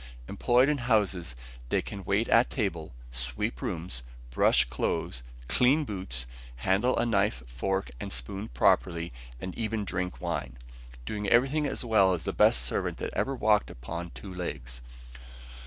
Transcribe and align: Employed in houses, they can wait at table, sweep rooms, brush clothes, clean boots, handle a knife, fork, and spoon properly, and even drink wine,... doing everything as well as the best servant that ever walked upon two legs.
Employed 0.27 0.67
in 0.67 0.79
houses, 0.79 1.35
they 1.69 1.83
can 1.83 2.03
wait 2.03 2.27
at 2.27 2.49
table, 2.49 2.91
sweep 3.11 3.61
rooms, 3.61 4.01
brush 4.31 4.65
clothes, 4.65 5.21
clean 5.47 5.83
boots, 5.85 6.25
handle 6.55 6.97
a 6.97 7.05
knife, 7.05 7.43
fork, 7.45 7.91
and 7.99 8.11
spoon 8.11 8.47
properly, 8.47 9.13
and 9.39 9.55
even 9.55 9.85
drink 9.85 10.19
wine,... 10.19 10.57
doing 11.05 11.29
everything 11.29 11.67
as 11.67 11.85
well 11.85 12.15
as 12.15 12.23
the 12.23 12.33
best 12.33 12.63
servant 12.63 12.97
that 12.97 13.13
ever 13.13 13.35
walked 13.35 13.69
upon 13.69 14.09
two 14.09 14.33
legs. 14.33 14.81